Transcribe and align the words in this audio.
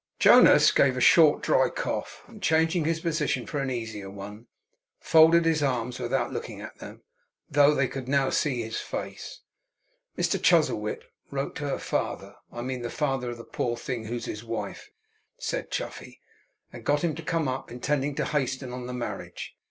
Jonas 0.17 0.71
gave 0.71 0.97
a 0.97 0.99
short, 0.99 1.43
dry 1.43 1.69
cough; 1.69 2.23
and, 2.25 2.41
changing 2.41 2.85
his 2.85 2.99
position 3.01 3.45
for 3.45 3.59
an 3.59 3.69
easier 3.69 4.09
one, 4.09 4.47
folded 4.99 5.45
his 5.45 5.61
arms 5.61 5.99
without 5.99 6.31
looking 6.33 6.59
at 6.59 6.75
them, 6.79 7.03
though 7.47 7.75
they 7.75 7.87
could 7.87 8.07
now 8.07 8.31
see 8.31 8.63
his 8.63 8.77
face. 8.77 9.41
'Mr 10.17 10.41
Chuzzlewit 10.41 11.03
wrote 11.29 11.55
to 11.57 11.69
her 11.69 11.77
father; 11.77 12.35
I 12.51 12.63
mean 12.63 12.81
the 12.81 12.89
father 12.89 13.29
of 13.29 13.37
the 13.37 13.43
poor 13.43 13.77
thing 13.77 14.05
who's 14.05 14.25
his 14.25 14.43
wife,' 14.43 14.89
said 15.37 15.69
Chuffey; 15.69 16.19
'and 16.73 16.83
got 16.83 17.03
him 17.03 17.13
to 17.13 17.21
come 17.21 17.47
up, 17.47 17.69
intending 17.71 18.15
to 18.15 18.25
hasten 18.25 18.73
on 18.73 18.87
the 18.87 18.93
marriage. 18.93 19.53